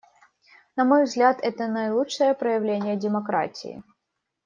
[0.75, 3.83] На мой взгляд, это наилучшее проявление демократии.